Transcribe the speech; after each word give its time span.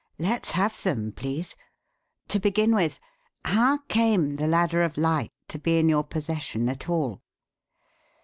Let's 0.17 0.49
have 0.49 0.81
them, 0.81 1.11
please. 1.11 1.55
To 2.29 2.39
begin 2.39 2.73
with, 2.73 2.99
how 3.45 3.77
came 3.87 4.37
the 4.37 4.47
Ladder 4.47 4.81
of 4.81 4.97
Light 4.97 5.31
to 5.49 5.59
be 5.59 5.77
in 5.77 5.87
your 5.89 6.03
possession 6.03 6.69
at 6.69 6.89
all?" 6.89 7.21